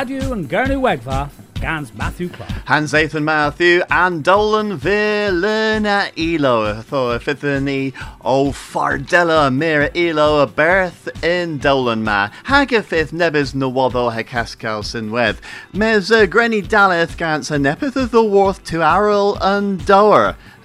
[0.00, 1.28] Radio and Gernu Wegva,
[1.60, 2.50] Gans Matthew Clark.
[2.64, 6.80] Hans Ethan Matthew and Dolan Vilena Elo.
[6.80, 7.92] Tho fithani
[8.22, 12.30] o Fardella Mira Elo a birth in Dolan ma.
[12.44, 15.36] Haga fifth nebis no wado hekascal sin wed.
[15.74, 19.84] Mes uh, Granny Daleth gans a nepith of the worth to Arrel and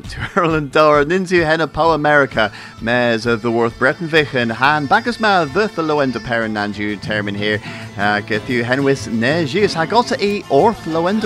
[0.10, 0.30] Dower.
[0.36, 2.52] Ireland Dower Ninzu Henna America
[2.82, 5.46] Mes of the Worth Breton Vichen Han Bagus Ma
[5.76, 7.62] the Low End of Parent Nanju termin here
[7.98, 11.24] uh, Get you Henwis Ne Hagota E Orth Low End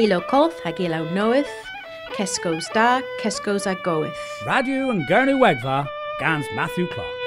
[0.00, 1.50] of Parent Ilo Colth hag ilo knoweth,
[2.16, 4.16] Kesco's da, Kesco's a goeth.
[4.46, 5.86] Radio and Gurney Wegva,
[6.18, 7.19] Gans Matthew Clark.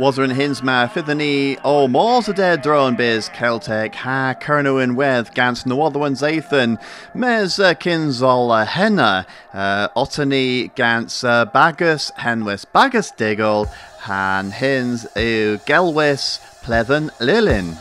[0.00, 5.34] Was in hins ma fithani o mors a dead drone biz Celtic ha Kernuin weth
[5.34, 6.78] gans no other one's Athan
[7.12, 13.66] mes kinzol henna uh, otani gans bagus henwis bagus diggle
[13.98, 17.76] han hins u gelwis pleathan lilin.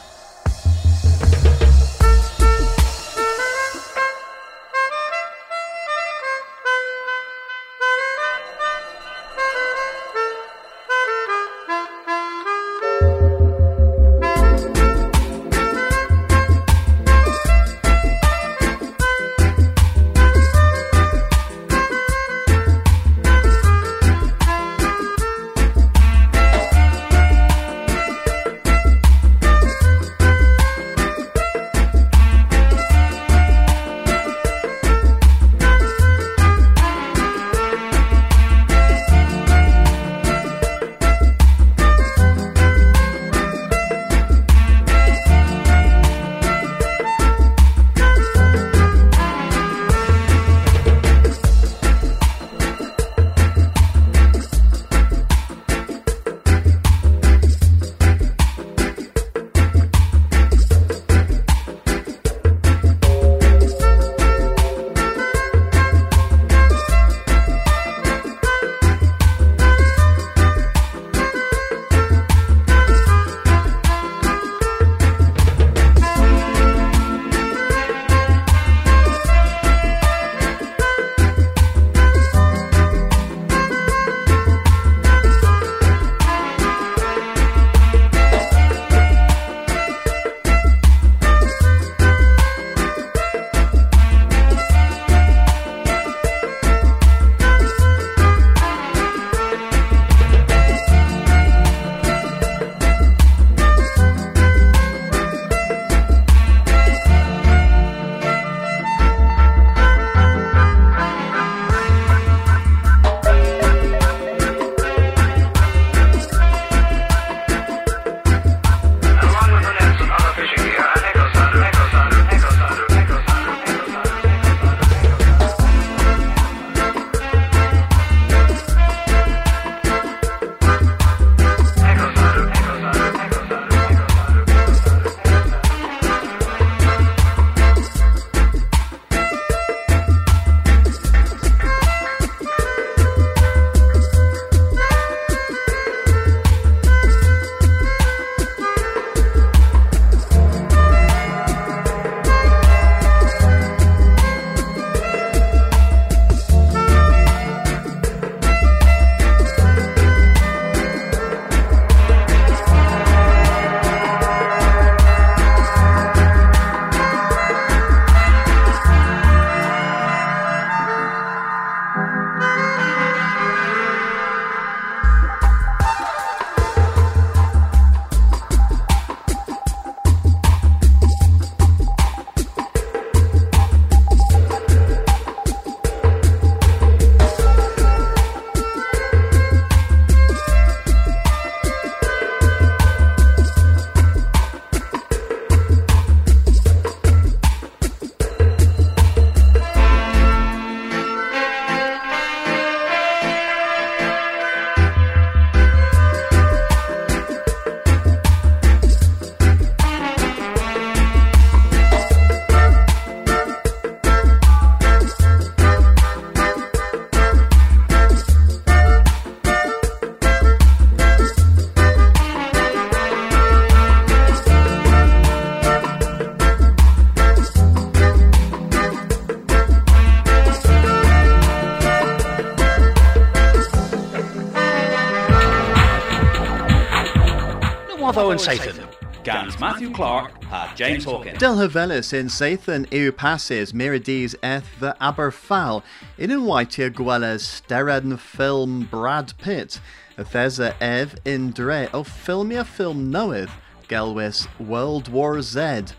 [238.40, 238.88] Satan.
[239.24, 240.32] Gans Matthew Clark
[240.76, 241.40] James Hawkins.
[241.40, 245.84] Del Havelis in Sathan eu passes Mirides eth the Aberfal
[246.18, 249.82] in whitea gwelles stered film Brad Pitt
[250.18, 253.52] Athesa ev in dre o filmia film noeth
[253.90, 255.94] gelwis World War Z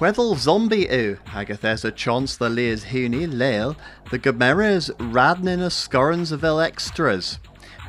[0.00, 3.76] Whethel zombie u hagathesa chance the leas huni leil
[4.10, 7.38] the gameras radnin a scorns of extras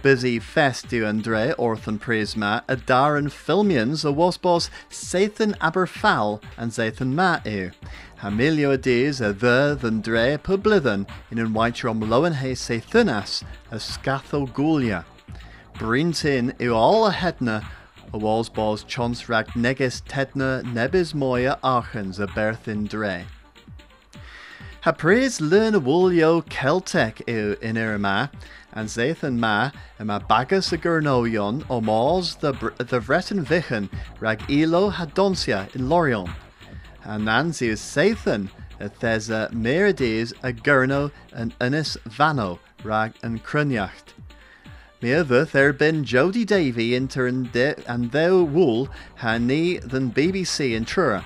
[0.03, 7.71] busy festu Andre Orthan Prisma a Darren Filmians a wasbos Sathan Aberfal and Zathan Ma'u.
[8.19, 14.45] Hamilio Adiz a the than dre publithan in an whiterom lowen he Sathanas a Scathol
[14.49, 15.05] Gulia.
[15.75, 17.65] Brintin u all a hedna
[18.13, 23.25] a balls chons rag negus tedna nebis moya achens a berthin dre.
[24.81, 28.29] Ha learn woolio Celtic u in irma,
[28.73, 33.89] and Zathan ma, and ma bagus a gurnoion, o mals the, vretin vichen
[34.19, 36.29] rag ilo hadonsia in Lorion.
[37.03, 38.49] And Nancy Sathan,
[38.79, 44.13] a thesa merides a gurno and unis vano rag and Chruinnaght.
[45.01, 48.87] Meover there been Jody Davy inter and thou wool
[49.17, 51.23] ha ni than BBC in Trura.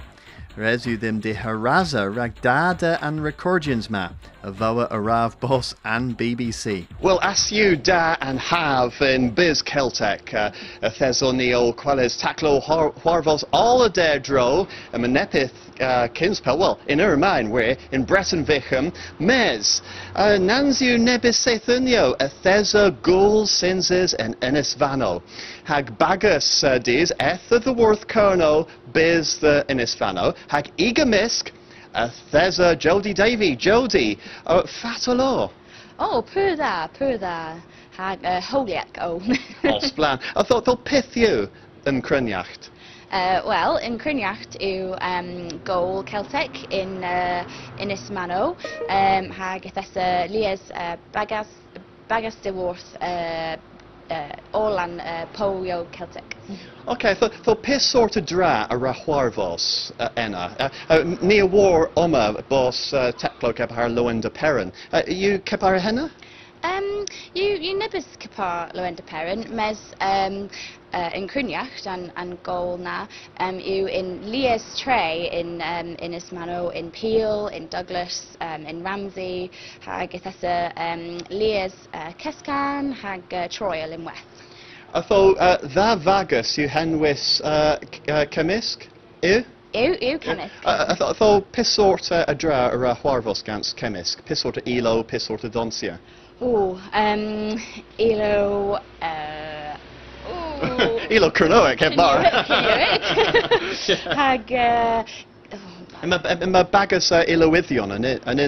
[0.57, 4.09] Resu them de haraza rag dada and recordians ma,
[4.41, 6.87] a voa arav boss and BBC.
[6.99, 10.49] Well, as you da and have in Biz Celtic, uh,
[10.81, 17.77] thesonio quales taclo harvos all a dro, a manepith uh, kinspel, well, in Ermine, where
[17.91, 19.83] in Breton Vichem, mes,
[20.15, 25.21] uh, nanziu nebis sethunio, a thesa gul sinses and enis vano.
[25.67, 31.51] hag bagus uh, dies eth the worth colonel biz the Inisfano, hag eager misk,
[31.93, 35.51] uh, Jody Davy, Jody, uh, fatalo.
[35.99, 37.61] Oh, pwyr dda, pwyr dda,
[37.97, 39.19] hag uh, holiac o.
[39.63, 40.21] Osblan.
[40.35, 41.49] I thought they'll pith you
[41.85, 42.69] yn Cryniacht?
[43.11, 47.43] Uh, well, yn Cryniacht yw um, gol Celtic in uh,
[47.79, 48.55] Ynys Mano,
[48.87, 51.51] um, hag ethesa Lies uh, Bagas,
[52.07, 53.57] Bagas de Wrth uh,
[54.09, 56.35] uh, Orlan uh, Polio Celtic.
[56.87, 60.55] Ok, tho sort of dra a ra chwarfos uh, enna?
[60.59, 64.71] Uh, uh, ni a war oma bos uh, teplo kep ar loen de perin.
[64.93, 66.09] Uh, you kep ar henna?
[66.63, 70.49] Um, you, you nibus kapar Loenda Perrin, mes um,
[70.91, 73.07] uh, in Chruinnaght and, and Gol na,
[73.39, 78.83] um, you in Lias Trey in um, in Ismano, in Peel, in Douglas, um, in
[78.83, 84.25] Ramsey, hag ithesa um, Lias uh, Keskan, hag uh, Troy in West.
[84.93, 88.87] I thought uh, dda fagus yw henwys uh, uh, cymysg?
[89.21, 89.43] Yw?
[89.75, 90.51] Yw, yw cymysg.
[90.65, 94.25] I, I thought, I thought pis sort uh, a dra yr uh, chwarfos gans cymysg,
[94.25, 95.99] pis sort o ilo, pis sort o donsia.
[96.39, 97.57] Ooh, um,
[97.97, 99.77] ilo, uh,
[100.29, 100.99] ooh.
[101.15, 102.21] ilo Cronoic, heb bar.
[104.13, 104.53] Hag,
[106.05, 108.41] Mae bagus uh, ilowyddion yn, yn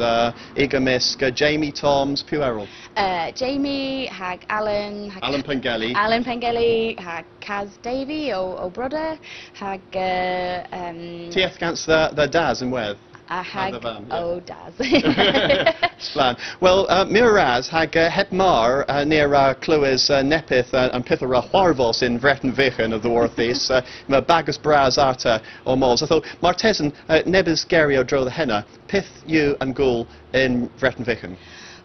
[0.00, 2.68] uh, uh, Jamie Toms, pw erol?
[2.96, 5.92] uh, Jamie, hag Alan, hag Alan Pengelly.
[5.94, 9.18] Alan Pengelly, hag Kaz Davy o, o Brother,
[9.60, 12.96] hag, uh, um, Tieth gans the, the daz yn wedd?
[13.28, 14.18] Hag the fam, yeah.
[14.18, 14.74] o Daz.
[15.98, 16.36] Slan.
[16.60, 21.06] Uh, mi raz hag uh, heb mar uh, near uh, clywys uh, nepith uh, and
[21.06, 23.70] pithera chwarfos in Vreton Vichen of the Warthis.
[23.70, 26.02] uh, mae bagus bras arta o mols.
[26.02, 31.04] I thought, Martesan, uh, nebys gerio dro the henna, pith you and gul in Vreton
[31.04, 31.36] Vichen.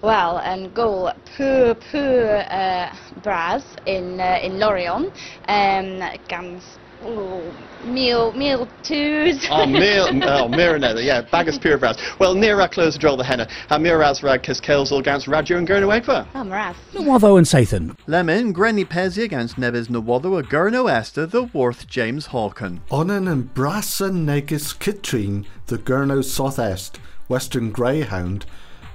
[0.02, 5.12] Well, and gol pŵr pŵr uh, bras in, uh, in Lorion,
[5.50, 7.54] um, gans Ah, oh,
[7.86, 9.48] mil, mil twos.
[9.50, 11.98] Oh, mil, oh, Miranether, yeah, bagus pure bras.
[12.20, 15.68] Well, near our close dro the henna, ha miraz rag cys kelzel gans radio and
[15.68, 16.28] gurno egva.
[16.36, 16.76] Oh, maras.
[16.94, 17.98] Nwatho and Sathan.
[18.08, 22.80] Lemon, Grenny Pezzy against Nebis Nawatho a Gurno Esther, the Worth James Hawken.
[22.92, 28.46] Onan and Brassa Negus Kitrine, the Gurno Southest, Western Greyhound,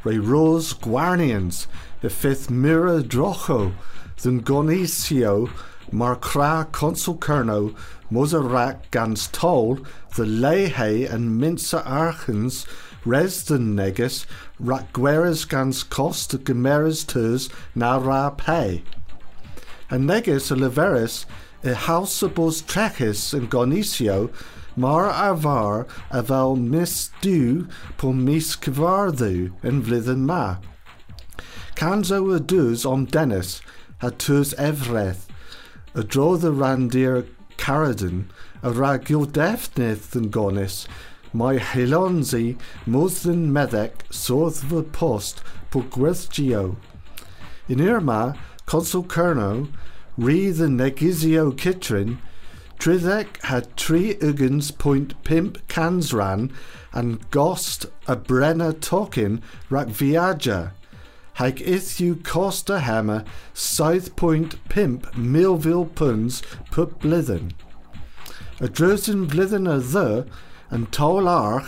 [0.02, 1.66] Ray Rose Guarnians,
[2.02, 3.72] the fifth Mira Drocho,
[4.22, 5.50] the Gonisio,
[5.90, 7.74] Marcra Consul Kerno,
[8.10, 9.76] Mozarak Gans Toll,
[10.16, 12.66] the Lehe and Minsa Archens,
[13.04, 14.26] Resden Negus,
[14.60, 18.82] Rakgueras Gans Cost, Gemeras Turs, Nara Pay.
[19.90, 21.26] And negus a leveris
[21.62, 24.30] e hausabos trechis yn gonisio
[24.76, 30.56] mar arfar a fel mis du po mis cyfarddw yn flwyddyn ma.
[31.78, 33.60] Canzo y dws om Dennis
[34.00, 35.24] a tws efreth
[35.94, 37.24] a drodd y randir
[37.56, 38.24] Caradon
[38.62, 40.84] a ragil defnydd yn gonis
[41.34, 42.56] mae helonzi
[42.86, 46.76] mwddyn meddec sodd fy post po gwerthgio.
[47.68, 49.68] In Irma, Consul Kerno,
[50.16, 52.18] re the Negizio Kitrin,
[52.78, 56.52] Tridek had three ugans point pimp cansran
[56.92, 60.72] and gost a brenna tokin rak viaja.
[61.34, 67.52] Hag ithu costa hammer south point pimp Millville puns put blithen.
[68.60, 70.26] A drosen blithen a the
[70.70, 71.66] and tol arch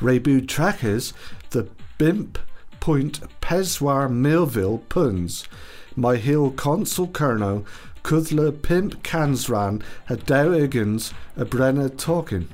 [0.00, 1.12] rebu trackers
[1.50, 2.38] the bimp
[2.80, 5.48] point Peswar Millville puns.
[5.94, 7.64] My hill consul kerno
[8.02, 12.48] Kuthla pimp cansran a dow igans a Brenner talking.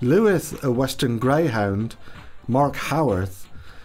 [0.00, 1.96] Lewith a western greyhound,
[2.48, 3.43] Mark Howarth,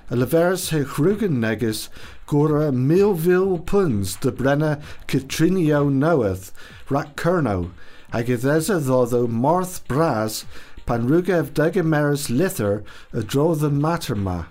[0.09, 1.89] a leveris he chrúgan negus
[2.25, 6.51] gora milvil puns de brenna Kitrinio knoweth,
[6.89, 7.71] rak kerno,
[8.11, 10.45] ag idhesa dhoddo marth bras
[10.85, 14.47] pan rugev degemeris lither a drothan materma.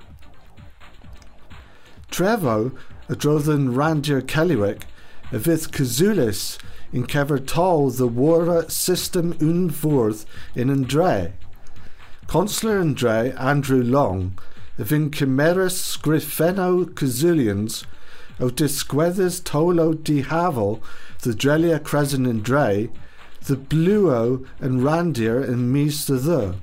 [2.11, 2.73] Trevo
[3.09, 4.83] a drothan randir Kellywick,
[5.33, 6.59] a vith Kazulis
[6.93, 10.25] in kever tall the wara system un vorth
[10.55, 11.33] in Andre.
[12.29, 14.39] Consular Andre Andrew Long,
[14.79, 17.85] a vin chimeris scrifeno Kazulians,
[18.39, 20.81] o disquethers tolo di havel,
[21.23, 22.89] the drelia cresen Andre,
[23.43, 26.55] the bluo and randir in mis the the.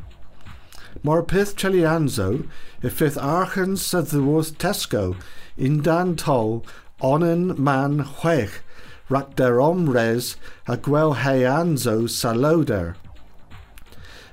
[1.03, 2.47] Mor pith chelianzo,
[2.81, 5.17] e fifth archens sa the was tesco,
[5.57, 6.65] in dan tol,
[7.01, 8.61] onen man huech,
[9.09, 12.95] derom res, a gwel heanzo saloder.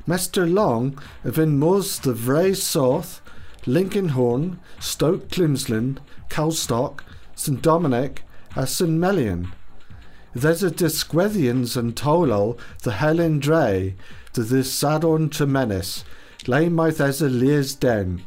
[0.07, 3.22] Mester Long, of in mos the Vray South,
[3.65, 7.05] Linkinhorne, Stoke Climsland, Calstock,
[7.35, 8.23] St Dominic,
[8.57, 9.53] a St Mellion.
[10.35, 13.95] There's a Disquethians and Tolol, the Helen Dre,
[14.33, 16.05] to this Sadorn Tremenis,
[16.47, 18.23] lay my there's a Lears Den.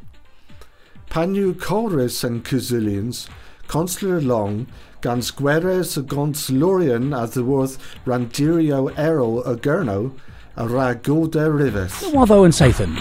[1.10, 3.27] Panu Colris and Cuzulians,
[3.68, 4.68] Consular Long,
[5.01, 10.20] Gans Guerres Gons Lorian as the worth Randirio Errol Agurno, a
[10.58, 11.92] Ragulda Rivers.
[12.14, 12.96] Watho and Sathan.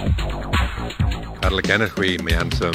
[1.41, 2.75] Cadel Kenneth we me handsome.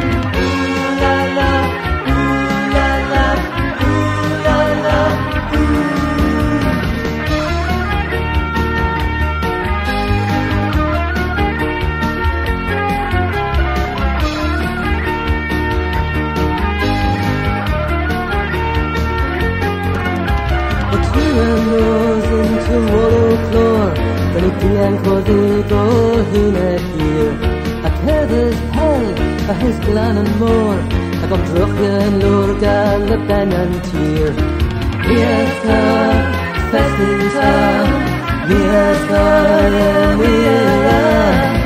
[24.61, 27.33] Then he began for the door he net here
[27.83, 29.05] A tether's hell
[29.49, 30.79] a his glan and more
[31.23, 34.31] A got druchian lurgan the ben and tear
[35.07, 35.81] Miesta
[36.71, 37.51] festinta
[38.47, 39.23] Miesta
[40.13, 41.60] emira Ooh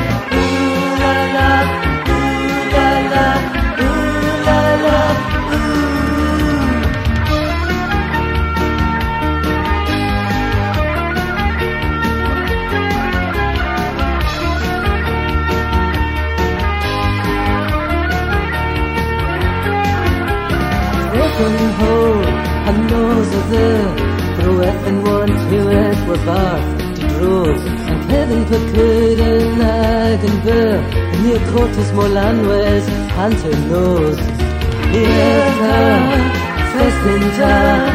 [22.95, 28.45] and nose of the Through it and one to it were bath Drove and heaven
[28.45, 34.17] put good in nag and And near Cortes more landways Hunter knows.
[34.17, 34.45] nose
[34.91, 35.77] Mieta
[36.73, 37.94] festinta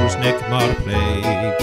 [0.00, 1.56] na Sosnik mar plague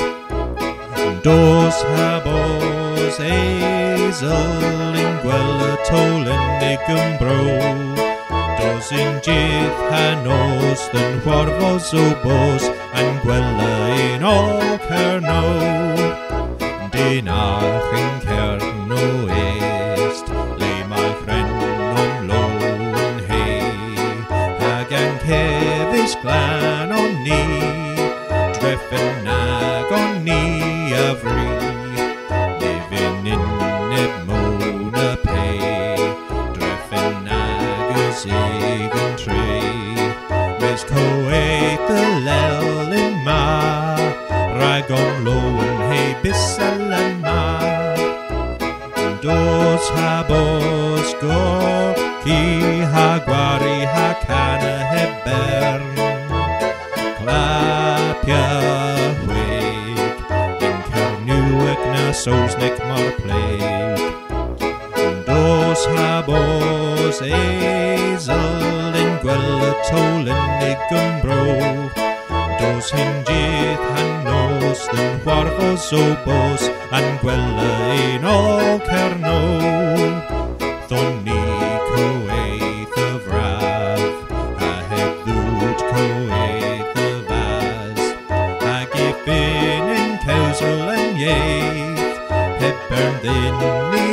[1.24, 7.42] Dos habos ezel in gwella tolen nigum bro
[8.60, 13.74] Dos in jith hanos than warvos obos and gwella
[14.14, 15.44] in all kerno
[16.92, 18.57] Dinach in kerno
[41.90, 43.96] in ma
[44.60, 47.42] Ragon loen hey bissalan ma
[49.22, 51.68] Dos habos go
[69.90, 71.42] tolen igum bro.
[72.60, 76.64] Dos hinjith han nos dyn warfos obos
[76.98, 77.74] an gwella
[78.06, 79.38] in all cerno
[80.90, 81.44] Thoni
[81.90, 84.34] coeith y fraf
[84.70, 88.02] a heb ddwd coeith y fas
[88.74, 93.62] Ac i ffyn yn cewsol yn ieith heb byrddyn
[93.94, 94.08] ni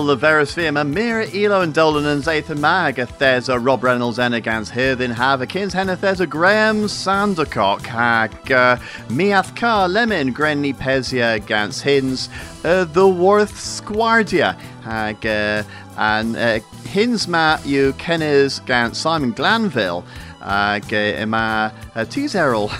[0.00, 3.84] Del the Verus Firma, Mira Elo and Dolan and Zathan Mag, a there's a Rob
[3.84, 8.76] Reynolds en against Hirthin Have a Kins Henna there's a Graham Sandercock hag uh,
[9.08, 12.30] Miath Lemon Grenny Pezia Gans, Hins
[12.64, 20.02] uh, the Worth Squardia hag uh, and uh, Hins ma you Kenners Gans, Simon Glanville
[20.40, 22.70] uh, yma uh, erol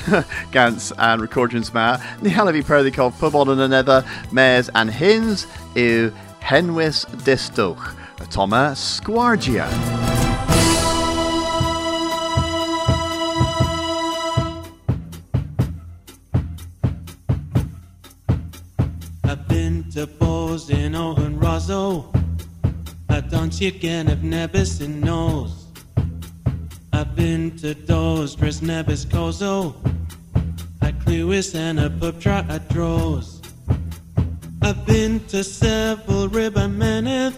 [0.52, 4.02] gans and recordings ma ni halafi cof pybod another
[4.33, 8.74] mares and hins yw henwys distwch y toma
[19.24, 22.12] I've been to Bosino and Rosso.
[23.09, 25.66] I've done chicken of Nebis and Nose.
[26.92, 29.74] I've been to Dos, Dres Nebis Kozo.
[30.83, 33.39] I Cluis and a pub trot at Dros.
[34.70, 37.37] I've been to several ribbon meneth.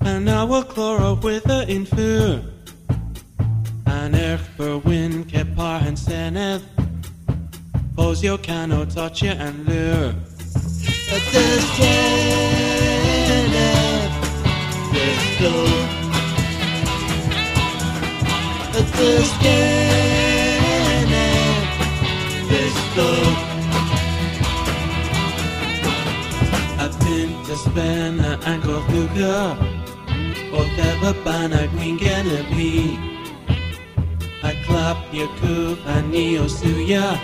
[0.00, 2.42] And I will chloro with a in fur.
[3.84, 6.62] And erch berwin kepar and seneth.
[7.94, 10.14] Pose your cano, touch you and lure.
[11.10, 12.94] But the Kenneth,
[14.92, 15.66] the Pistol.
[18.72, 20.64] The skinny
[22.48, 23.24] pistol.
[23.26, 23.43] I've
[27.64, 29.56] Spain and Corfuga.
[30.52, 32.98] Och där barna Green Canopy.
[34.42, 37.18] I clap your coup and neo suya.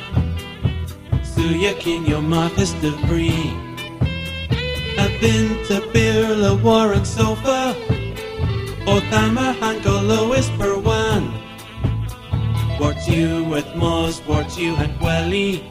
[1.23, 3.53] Suya king your mouth is the free.
[4.99, 7.75] I've been to beer Birla Warren Sofa.
[8.87, 11.27] Othama Hanko Lois per one.
[12.81, 15.71] Wart you with Moss, wart you and Welly.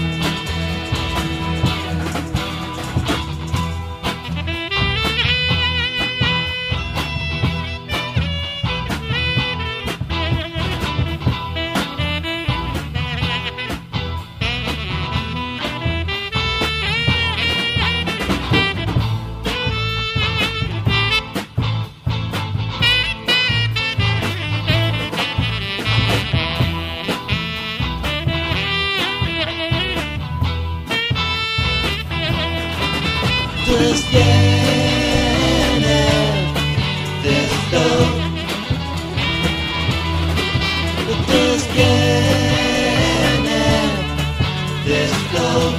[44.83, 45.73] Pistol.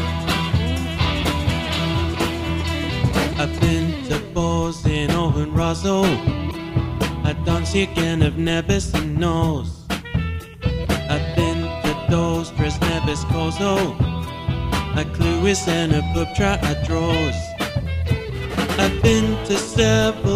[3.38, 4.18] I've been to
[4.86, 6.04] in Owen Rosso.
[7.24, 9.86] I done again of Nebis and Nose.
[9.90, 13.96] I've been to Dos, Tris Nebis Kozo.
[14.98, 17.34] A Cluis and a Puptra at Dros.
[17.34, 17.51] I've
[19.82, 20.31] been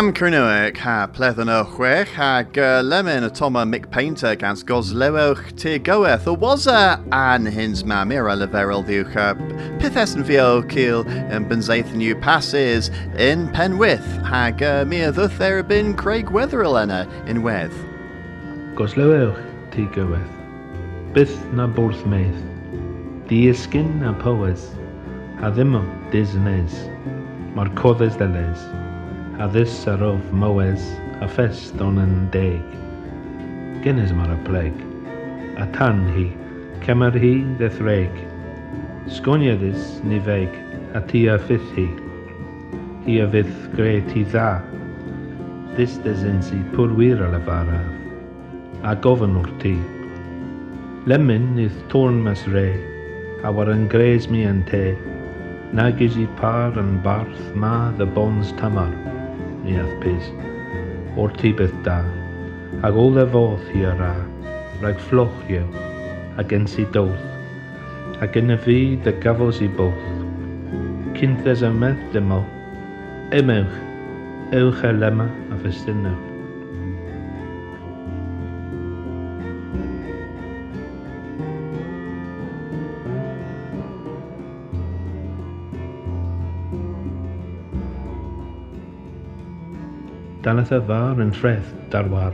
[0.00, 5.54] Am crinweg ha pledden o chwech hag uh, lemon y toma Mick Painter gans goslewch
[5.58, 9.26] te goeth o waza an hins ma mira leferol ddiwch a
[9.82, 12.88] pithes yn fio cil yn bynzaeth new passes
[13.28, 17.76] in penwith hag uh, mi ydwth erbyn Craig Wetherill yna yn wedd.
[18.80, 19.36] Goslewch
[19.74, 20.36] te goeth,
[21.12, 22.40] byth na bwrth meth,
[23.28, 24.70] di ysgyn na powys,
[25.44, 25.84] a ddim o
[26.16, 26.86] disnes,
[27.52, 28.64] mae'r coddys ddeles
[29.40, 30.82] addusar of mywes
[31.24, 32.60] a ffest on yn deg.
[33.80, 34.74] Gynnes mar y pleg,
[35.56, 36.26] a tan hi,
[36.84, 38.18] cemer hi ddethreg.
[39.08, 40.58] Sgoniadus ni feg,
[40.92, 41.86] a ti a ffydd hi.
[43.06, 44.50] Hi a fydd gre ti dda.
[45.78, 47.88] Dys desyn si pwrwyr al y faraf,
[48.84, 49.72] a gofyn wrth ti.
[51.08, 52.74] Lemyn ydd torn mas re,
[53.40, 54.90] a war yn gres mi yn te,
[55.72, 58.92] nag is i par yn barth ma the bons tamar.
[59.64, 60.30] Ni ath pys,
[61.20, 61.98] o'r ti bydd da,
[62.86, 64.14] ag ôl e fodd hi ar a,
[64.80, 65.66] rhaid ffloch yw,
[66.40, 67.26] ag yn si dowth,
[68.24, 70.08] ag yn y fi dy gafos i both.
[71.18, 72.46] Cynthes y medd dymol,
[73.36, 73.78] emewch,
[74.56, 76.29] ewch e lema a festynewch.
[90.50, 92.32] danaeth y far yn ffredd darwar,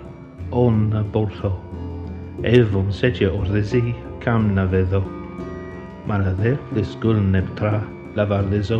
[0.56, 1.50] on a bortho.
[2.48, 3.90] Efwm setio o'r ddesi,
[4.22, 5.02] cam na feddo.
[6.08, 7.82] Mae'n adder ddisgwyl neb tra,
[8.16, 8.78] lafar ddiso.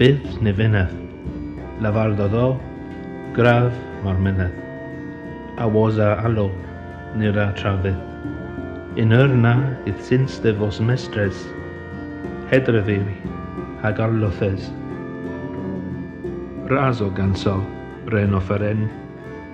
[0.00, 0.96] Bydd neu fynydd,
[1.84, 2.48] lafar dodo,
[3.36, 4.56] graf mae'r mynydd.
[5.62, 6.48] A was a alo,
[7.20, 8.00] nir a trafydd.
[8.98, 9.52] Yn yrna,
[9.86, 11.44] idd syns dy fos mestres,
[12.50, 13.14] hedrefiri,
[13.84, 14.72] hag arlothes.
[16.72, 17.62] Razo gan sol.
[18.12, 18.90] Ren offeren,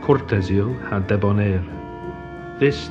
[0.02, 1.62] cortesio a debonair.
[2.58, 2.90] This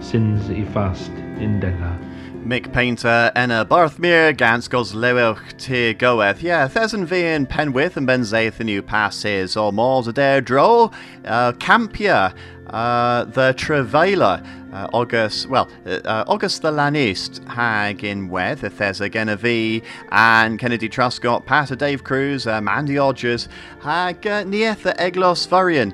[0.00, 1.98] sins i fast indega.
[2.44, 6.42] Mick Paynter enna Barthmere gans gos lewch te goeth.
[6.42, 10.90] Yeah, there's fi yn Penwith yn benzaeth yn yw passes or mors a der dro.
[11.24, 12.34] Uh, Campia,
[12.66, 14.42] uh, the Trevailer.
[14.72, 21.44] Uh, August, well, uh, August the Lanist hag in wedd, y thes and Kennedy Truscott,
[21.44, 23.48] Pater Dave Cruz, um, Andy Odgers,
[23.82, 25.92] hag uh, nieth the Eglos Varian.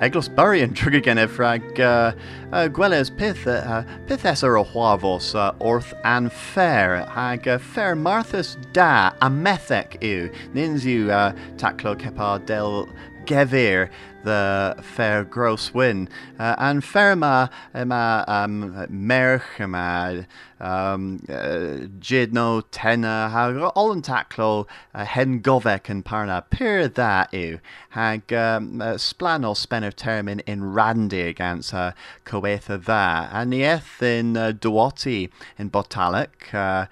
[0.00, 2.12] Eglos Burian trwy gen efrag uh,
[2.52, 2.68] uh,
[3.16, 9.10] pith, uh, pith esar o chwafos uh, orth an fair hag uh, fair marthus da
[9.20, 10.32] a methec yw.
[10.54, 12.88] Nins yw uh, del
[13.28, 13.90] gefir
[14.24, 16.08] the fair gross win.
[16.38, 20.22] Uh, and ferma ma, ma um, merch, ma
[20.60, 26.42] um, uh, jidno, tena, hag all yn taclo uh, hen govek yn parna.
[26.50, 27.60] Pyr dda yw,
[27.96, 31.92] hag um, uh, splan spenner termyn in randy gans uh,
[32.24, 33.28] coweitha dda.
[33.32, 36.86] A nieth in uh, Dwati in Botalic, uh,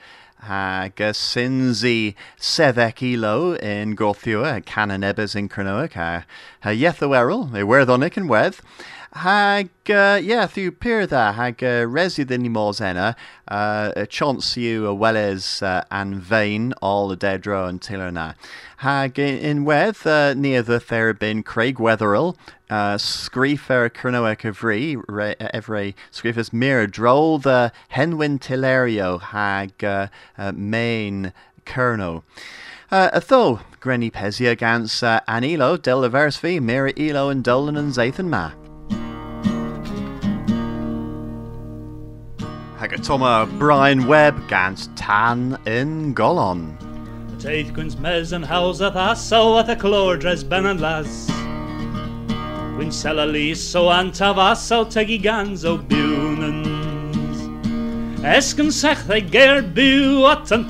[0.46, 6.24] hag uh, sinzi sevec ilo in Gorthua, canon ebers in Cronoic, ha,
[6.62, 7.08] ha yeth o
[9.16, 13.14] yn hag, uh, yeah, thiw pyr dda, hag uh, resi ddyn ni mors enna,
[13.48, 17.80] uh, y chance yw y weles uh, an fein ol y dedro yn
[18.12, 18.34] na.
[18.78, 22.36] Hag in, in wedd, uh, ni ydw therabyn Craig Weatherhill,
[22.68, 30.08] uh, sgrif er Cernoec Evry, re, efre sgrif ys mir drol the Tilerio hag uh,
[30.36, 31.32] uh, main
[31.64, 32.22] Cerno.
[32.90, 37.76] Uh, a tho, Grenny Pesia gans uh, Anilo, del y vers fi, Elo and Dolan
[37.76, 38.65] and Zathan Ma.
[42.86, 46.78] Hag a Brian Webb gans Tan in Golon.
[47.42, 51.26] Teith gwns mes yn haws a thaso at y clor dres ben and las.
[52.76, 57.42] Gwyn sel a lis o antafas o tegi gans o biwnans.
[58.22, 60.62] Esgyn sech ddau ger byw at o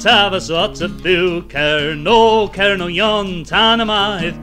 [0.65, 4.41] at y byw cer no cer no yon tan yma hydd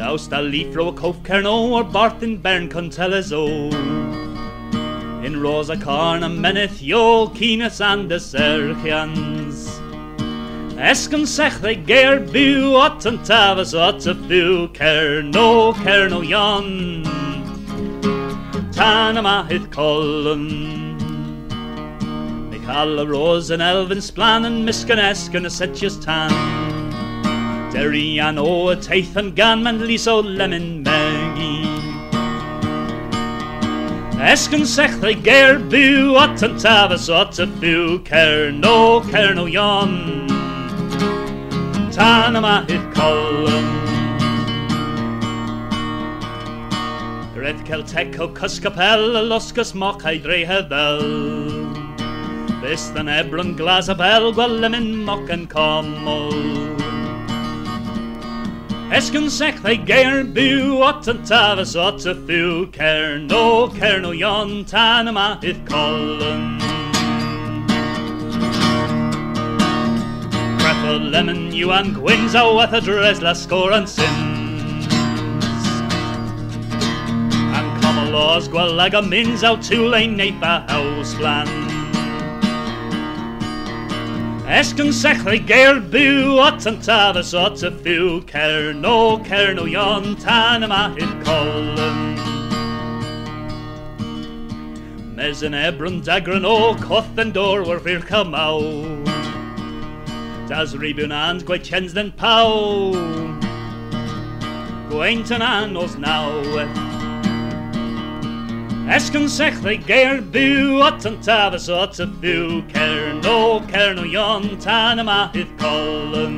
[0.00, 3.40] Daws da lifro o cof cer no o'r barth yn bern conteles o.
[5.28, 9.58] In rosa carn a meneth yo kines and serchians.
[10.92, 14.00] Esgyn sech ddau ger byw at yn tafas o at
[14.78, 17.04] cer no cer no yon
[18.72, 20.48] tan yma hydd colyn.
[22.48, 25.04] Neu cael y ros yn elfen sblan yn misgan
[27.74, 28.34] esgyn y setius tan.
[28.34, 31.70] Derian o y teith yn gan man lis o lemon megi.
[34.20, 39.46] Esken sech the geir bu at an tafas at a fu cer no cer no
[39.46, 40.26] yon
[41.90, 43.66] Tan yma hyd colum
[47.34, 51.00] Red Celtec o cysgapel y losgus moc a'i dre heddel
[52.60, 56.79] Bys yn ebron glas a bel gwel yn moc yn comol
[58.90, 64.10] Esken sech they geir bu at an tafas at a fu cer no cer no
[64.10, 66.58] yon tan yma hyd colum
[70.58, 74.86] Grapple lemon you and gwins a wath a dres la score and sins
[77.56, 81.69] And come laws gwel ag a mins out to lane nape a house plan
[84.50, 89.64] Esken sech they geir bu at an tafas at a fu cer no cer no
[89.64, 92.00] yon tan yma hyd colum
[95.14, 98.58] Mes yn ebron dagran o coth yn dor war fyr camaw
[100.50, 102.50] Das ribwn and gwaith chens den paw.
[104.90, 106.89] Gwaint yn anos naw
[108.90, 114.02] Esken sech they geir bu at an tavas at a bu Ker no ker no
[114.02, 116.34] yon tan yma hyd colum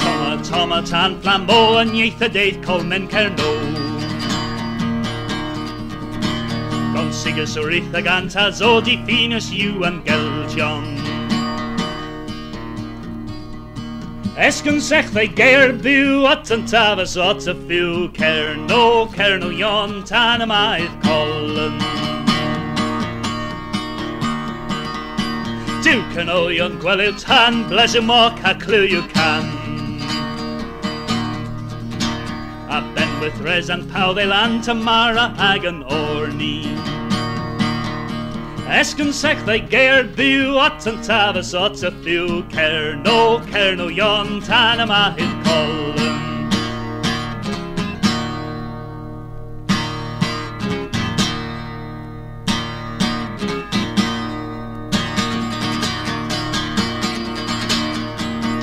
[0.00, 3.50] Toma toma tan flambo yn ieith y deith colmen ker no
[6.94, 10.99] Gon sigus o ritha gant a zodi ffinus yw am geltion.
[14.40, 19.50] Esken sech they geir bu at an tafas at a fu cer no cer no
[19.50, 21.76] yon tan yma hyd colum
[25.84, 29.44] Duke yn olion gwelyw tan bles y moc a clyw you can.
[32.78, 36.99] A ben with res and paw they land tamara ag an orni
[38.70, 43.88] Esken sech they geir bu at an tafas at a fu cer no cer no
[43.88, 46.20] yon tan yma hyd colum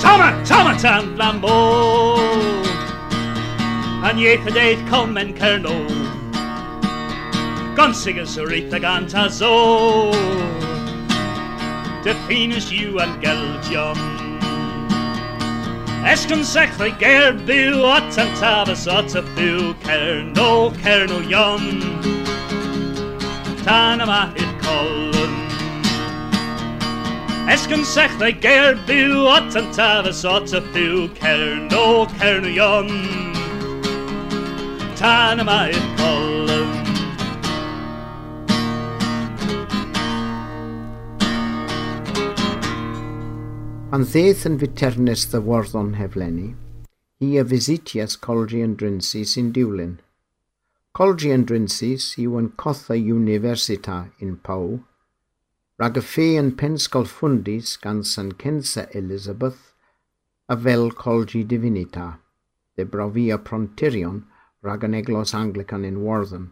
[0.01, 1.57] Tama, tama tan flambo
[4.07, 5.75] An ieith y deith colmen cer no
[7.77, 10.09] Eith ag antas o
[12.01, 13.99] Deffinus yw an geldion
[16.01, 21.19] Esgon sech they geir bu at an tafas at a fu cer no cer no
[21.19, 21.69] yon
[23.61, 25.35] Tan yma hyd colum
[27.57, 30.13] Esgon sech they geir bu at an a
[31.21, 32.89] cer no cer no yon
[34.95, 36.36] Tan yma hyd colum
[43.87, 46.49] Pan ddeith yn viternus the warddon heflenni,
[47.23, 49.93] hi a visitias colgi yn drinsi sy'n diwlyn.
[50.91, 54.81] Colgi yn drinsi yw yn cotha universita in Pau,
[55.79, 59.71] rag y ffe yn pensgol ffundis gan San Kensa Elizabeth
[60.51, 62.07] a fel colgi divinita,
[62.75, 64.25] de brofia prontirion
[64.67, 66.49] rag yn eglos Anglican in Warden.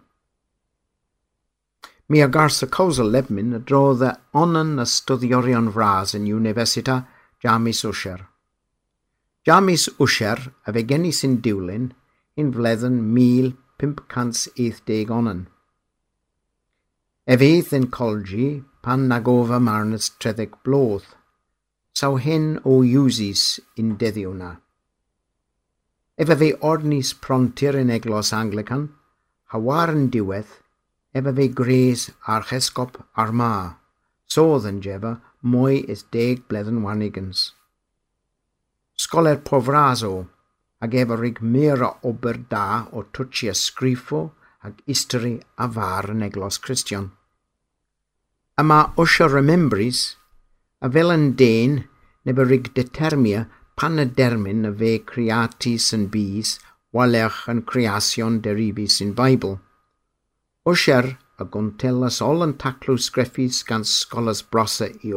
[2.07, 7.01] Mi a garsa causa lebmin a drodd e onan a studdiorion fras yn universita
[7.45, 8.21] Jamis Usher.
[9.45, 11.93] Jamis Usher, a e fe geni sy'n diwlyn
[12.41, 15.41] yn fleddyn 1580 onan.
[17.35, 18.47] Efydd yn colgi
[18.81, 21.05] pan na gofa marnas treddeg blodd,
[21.93, 23.43] saw hyn o iwsis
[23.77, 24.51] yn deddiw na.
[26.17, 28.89] Efe fe ornis prontir yn eglos Anglican,
[29.53, 30.49] hawar yn diwedd,
[31.13, 33.53] efe fe gres archesgop ar ma,
[34.25, 35.13] sodd yn jefa
[35.45, 37.51] mwy is deg bledden wanigans.
[38.97, 40.13] Sgoler pofraso
[40.83, 44.21] ag efo rig mera ober da o twtsi ysgrifo
[44.65, 47.11] ag istri a far yn eglos Christian.
[48.59, 50.15] A mae osio remembris
[50.81, 51.83] a fel yn den
[52.25, 53.45] neb rig determia
[53.77, 56.55] pan y dermyn y fe creati sy'n bys
[56.95, 59.59] walech yn creasion derifi sy'n Bible.
[60.71, 65.13] Osher a gontellas all an taclw sgreffis gan scolas brosa i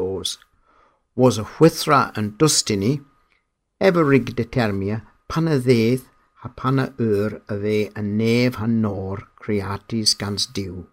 [1.14, 3.04] was a whithra an dustini,
[3.80, 6.04] ever rig determia pan a ddedd
[6.44, 10.86] a pan a ur a nef han nor creatis gans diw.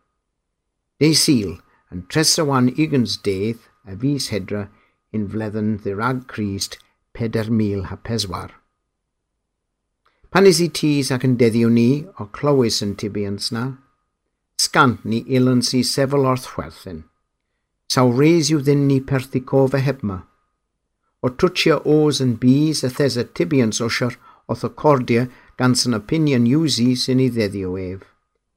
[1.00, 1.52] De sil,
[1.92, 4.70] an tresa wan igans dedd a vis hedra
[5.14, 6.28] in fledden the rag
[7.14, 8.52] peder mil ha peswar.
[10.32, 13.66] Pan is i tîs ac yn deddio ni o clywys yn tibians na.
[14.58, 17.03] Scant ni ilan si sefel o'r thwerthyn.
[17.91, 20.22] Saw reis yw ddyn ni perthi cof heb ma.
[21.26, 24.16] O twtio os yn bys a thes y tibians osiar
[24.51, 25.26] oth o cordia
[25.60, 28.01] gan sy'n opinion usi sy'n i ddeddio ef.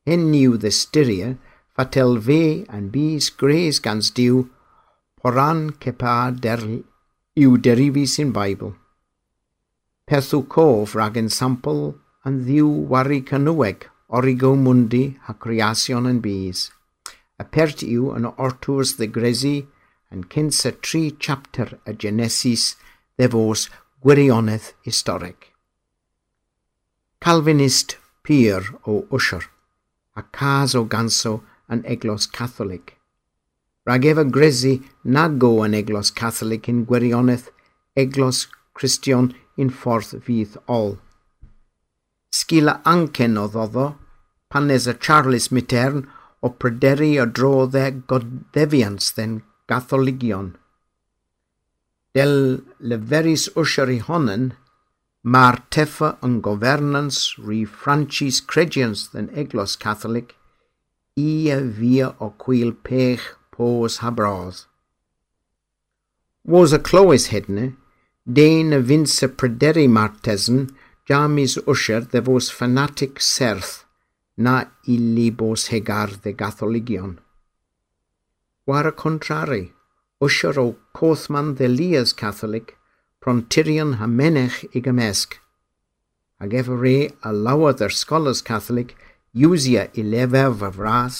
[0.08, 1.36] Hyn niw ddystyria,
[1.74, 2.42] fatel fe
[2.76, 4.44] yn bys gres gans diw,
[5.20, 6.62] poran cepa der,
[7.42, 8.74] yw derifi sy'n Bible.
[10.08, 11.92] Perthw cof rag yn sampl
[12.26, 13.20] yn ddiw wari
[14.08, 16.68] origo mundi ha creasion yn bys.
[17.38, 19.66] Y pert yw yn ortwrs the gresi
[20.12, 22.74] yn cyns y tri chapter a Genesis
[23.18, 23.68] ddefos
[24.02, 25.52] gwirionedd historic.
[27.20, 29.44] Calvinist pyr o Ussher
[30.18, 31.40] a cas o ganso
[31.70, 32.96] yn eglos Catholic.
[33.86, 37.50] Rag efa gresi nad go yn eglos Catholic yn gwirionedd
[38.02, 40.96] eglos Christian in ffordd fydd ol.
[42.32, 43.88] Sgila ancen o ddoddo,
[44.48, 46.06] pan nes y Charles Mitern
[46.42, 50.56] o pryderu o drodde goddefians den Gatholigion.
[52.14, 54.52] Del leferis usher i honen,
[55.26, 60.36] Mae'r teffa yn governance ri Francis Credians den eglos Catholic
[61.18, 64.62] i a via o cwyl pech pos habrodd.
[66.44, 67.74] Was a clywys hedne,
[68.24, 70.70] dein a vince prederi martesen,
[71.08, 73.86] Jamis Usher de vos fanatic serth,
[74.36, 77.18] na ilibos hegar dhe gatholigion.
[78.66, 79.72] Wara contrari,
[80.20, 82.76] Usher o Cothman dhe Lias Catholic,
[83.22, 85.40] prontirion hamenech i gymesg.
[86.42, 88.92] Ag efo re a lawad yr scholars Catholic,
[89.32, 91.16] iwsia i lefef fy fras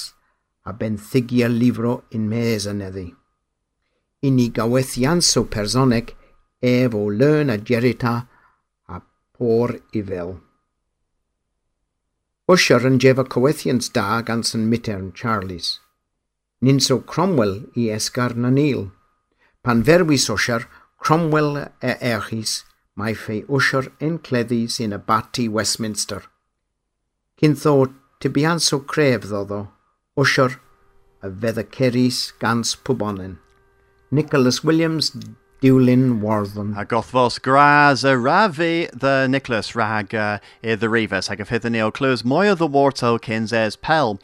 [0.68, 3.08] a benthigia lifro in mes yn eddi.
[4.20, 6.12] I ni gawethians personeg
[6.60, 8.28] ef o learn a gerita
[9.38, 10.36] o'r ifel.
[12.48, 15.78] Usher yn jefa cywethiant da gan sy'n mitern Charlies.
[16.64, 18.90] Ninso Cromwell i esgar na nil.
[19.62, 20.64] Pan ferwys Usher,
[20.98, 22.64] Cromwell e erchis,
[22.96, 26.24] mae fe Usher yn cleddi sy'n y bati Westminster.
[27.38, 27.74] Cyntho
[28.18, 29.68] tibianso cref ddoddo,
[30.16, 30.56] Usher
[31.22, 33.36] y fedda ceris gans pobonin.
[34.10, 35.12] Nicholas Williams
[35.60, 36.78] Diwlin Warthon.
[36.78, 41.74] A gothfos gras a rafi the Nicholas rag uh, the Revis hag a fydd yn
[41.74, 44.20] eo clws mwy o the warto cyns es pel.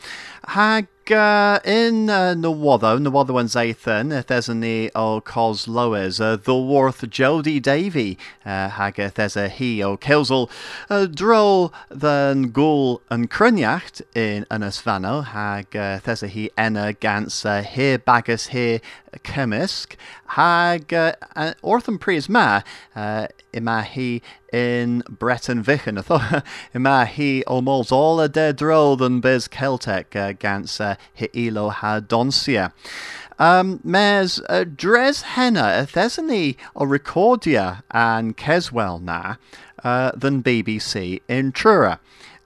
[0.55, 6.37] Hag uh, in uh, Nawoddo, Nawoddo and Zathan, there's a ni o Cos Lowes, uh,
[6.37, 10.51] the Worth Jody Davy, uh, there's a he o Kilsel,
[10.91, 17.45] uh, dro the Gul and Chruinnaght in Ynys Fano, hag uh, a he enna gans
[17.45, 18.81] uh, here bagus here
[19.25, 19.97] cymysg,
[20.27, 21.15] hag uh,
[21.63, 22.29] orth yn pris
[24.55, 25.99] uh, in Breton Vichen.
[26.03, 26.45] Ytho,
[26.75, 31.71] yma hi almost all a de dro than biz Celtic uh, gans uh, hi ilo
[31.71, 32.73] ha donsia.
[33.39, 39.37] Um, mes uh, dres henna thesany o recordia and Keswell na
[39.83, 41.99] uh, than BBC in Trura.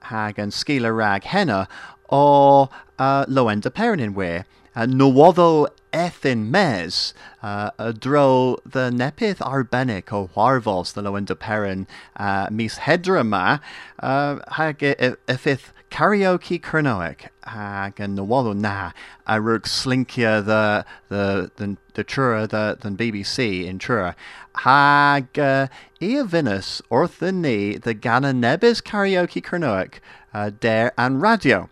[0.03, 1.67] Hag and skila rag henna
[2.09, 4.45] o uh, loenda perenin where.
[4.75, 11.87] Uh, Nowoddo ethin mes uh, dro the nepith arbennic o warvos the lowen de perin
[12.17, 13.57] uh, mis hedra ma
[13.99, 18.91] uh, hag ifith karaoke kernoic hag and Nowoddo na
[19.25, 24.13] a rug slinkia the the the the trura the the BBC in trura.
[24.57, 25.67] Hag uh,
[25.99, 31.69] ia vinus orth the gana nebis karaoke kernoic der and radio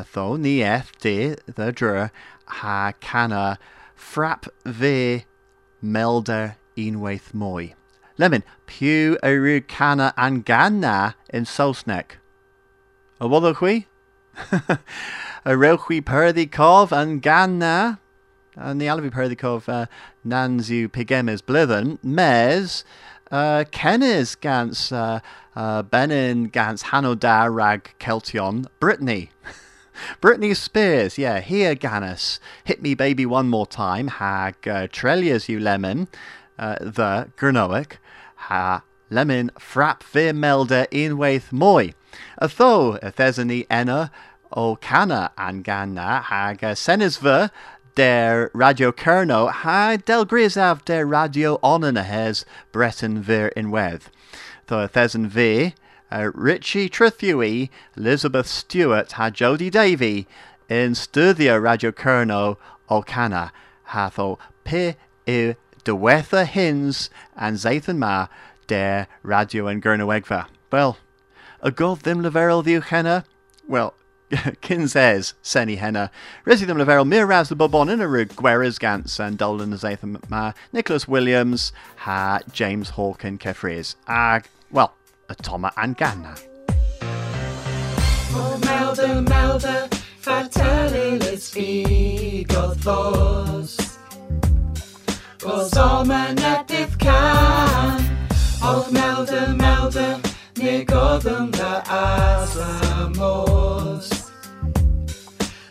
[0.00, 2.10] tho ni eth de the drua
[2.46, 3.58] ha canna
[3.96, 5.24] frap ve
[5.82, 7.74] melder unwaith moi.
[8.18, 12.12] Lemon, pew eru canna an ganna in Sosnek.
[13.20, 13.86] A wadda chwi?
[15.44, 17.98] a rewchwi perdi cov an ganna
[18.56, 19.86] an the alvi perdi cov uh,
[20.26, 22.84] nanzu pigemes blithen mes
[23.30, 25.20] uh, Kennis gans uh,
[25.56, 29.30] uh, Benin gans Hanodar rag Keltion Brittany.
[30.20, 32.38] Britney Spears, yeah, here Gannis.
[32.64, 36.08] Hit Me Baby One More Time, hag uh, Trelias You Lemon,
[36.58, 37.98] uh, the Gernoic,
[38.36, 41.90] ha Lemon Frap Vir Melder Inwaith Moi.
[42.38, 44.10] A tho, a thesany enna,
[44.52, 47.50] o canna an ganna, hag uh, Senisver,
[47.94, 51.94] der Radio Kerno, ha del grisav der Radio onan
[52.72, 54.08] Breton Vir Inweth.
[54.66, 55.74] Tho a thesan ve,
[56.12, 60.26] uh, Richie Trethewey, Elizabeth Stewart ha Jody Davy
[60.68, 62.58] in studio Radio Kerno
[62.90, 63.52] O'Cana
[63.84, 64.94] hath o pe
[65.26, 68.28] i dywetha hins and Zathan ma
[68.66, 70.46] der radio and Gernowegva.
[70.70, 70.98] Well,
[71.60, 73.24] a them leverel view henna?
[73.66, 73.94] Well,
[74.60, 76.10] Kin says, Senny Henna.
[76.46, 80.28] Resi them leverel mir ras the bobon in a rug Gweras Gantz and Dolan Zathan
[80.28, 84.94] Ma, Nicholas Williams, ha James Hawkin Kefries, ag, well,
[85.32, 86.38] a Toma and Ganna.
[91.54, 93.98] Be God thos.
[95.44, 97.98] Was all man net if can.
[98.92, 100.20] Melda, Melda,
[100.56, 103.20] ni godem da asamos.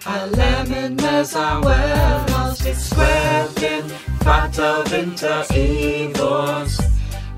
[0.05, 3.91] A lemon mes a wellos, it's squared
[4.23, 6.73] fato vinter evos.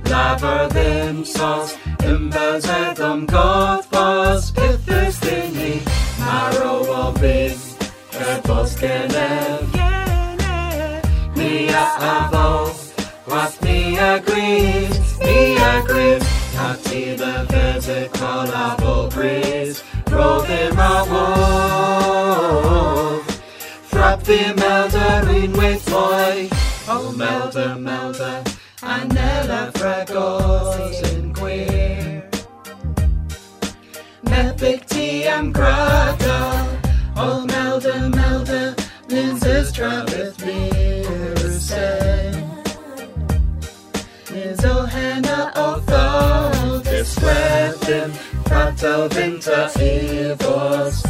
[0.09, 0.67] Laver
[2.03, 5.81] them sauce, imbers at them god was, pithers thingy,
[6.19, 7.57] marrow of it,
[8.11, 9.67] epos genev.
[11.35, 12.69] Mia avo,
[13.25, 16.23] what me agrees, me agrees,
[16.53, 23.23] Tati the physical apple breeze, roll them a wolf.
[23.89, 26.49] Frap the melder in with boy,
[26.87, 28.43] oh melder, melder,
[28.81, 31.12] Anella fragos in
[34.87, 36.79] Tea and grada,
[37.15, 38.75] oh melder, melder,
[39.07, 39.71] Lindsay's
[40.05, 40.69] with me,
[44.29, 48.11] Nizo henna of thought, description,
[48.45, 51.03] fratel vinter evos.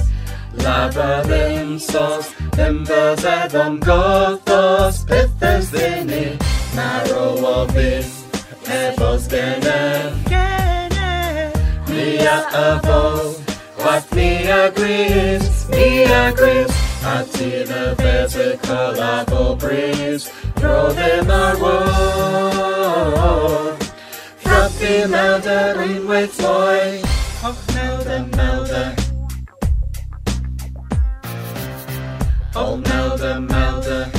[0.56, 6.38] Labyrinth sauce, embers edom gothos, pithers vini,
[6.76, 7.70] marrow of
[8.66, 10.33] evos genev.
[12.04, 13.40] Mia avo,
[13.78, 16.68] what me agrees, me agrees,
[17.02, 17.96] Ati the
[19.00, 20.28] apple breeze,
[20.58, 22.58] throw them our woe.
[24.44, 27.02] Fruppy melder in with boy,
[27.48, 28.96] oh melder, melder.
[32.54, 34.12] Oh melder, melder.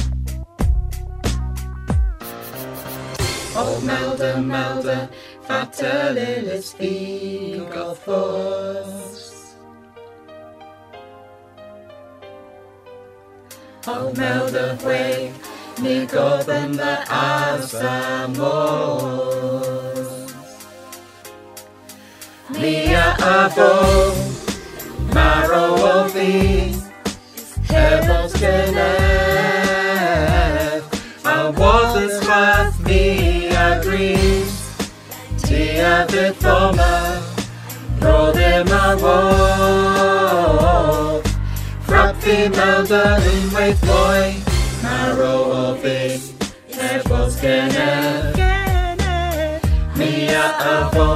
[3.56, 5.08] Oh melder, melder,
[7.72, 9.54] of us.
[13.86, 15.32] Oh melder, way,
[15.82, 18.44] ni godem the asamos.
[22.50, 24.14] Mia avo,
[25.12, 26.74] marrow of thee,
[27.68, 29.23] Heavens genev,
[36.06, 37.22] Tia vithoma,
[38.00, 40.42] pro them a wolf.
[41.86, 44.36] Frap the melder in with boy,
[44.82, 46.20] marrow of it,
[46.72, 48.36] Heavens genev.
[49.96, 51.10] Mia avo,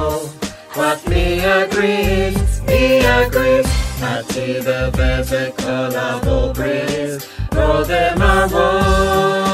[0.75, 3.67] what me agrees, me agrees.
[4.01, 9.49] Ati the physical apple breeze, roll them a wolf.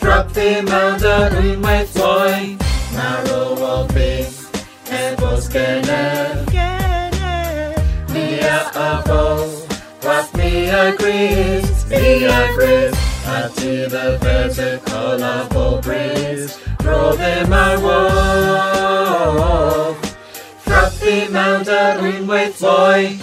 [0.00, 0.62] Frap the
[2.92, 4.28] with boy, marrow of it,
[4.86, 6.46] Heavens genev.
[8.12, 9.48] Mia avo,
[10.04, 12.94] what me agrees, me agrees.
[13.26, 19.96] Ati the physical apple breeze, roll them a wolf.
[20.64, 23.18] Frap the melder in with boy.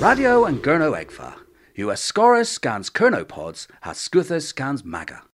[0.00, 1.34] Radio and Gurno Egfa.
[1.76, 5.22] US Scorus scans Kernopods has Scuthus scans Maga.